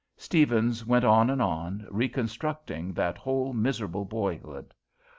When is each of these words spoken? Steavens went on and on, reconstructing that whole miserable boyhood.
Steavens 0.17 0.83
went 0.83 1.05
on 1.05 1.29
and 1.29 1.43
on, 1.43 1.85
reconstructing 1.91 2.91
that 2.93 3.19
whole 3.19 3.53
miserable 3.53 4.03
boyhood. 4.03 4.73